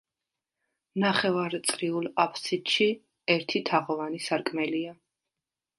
ნახევარწრიულ 1.03 2.09
აფსიდში 2.25 2.89
ერთი 3.37 3.65
თაღოვანი 3.71 4.25
სარკმელია. 4.31 5.01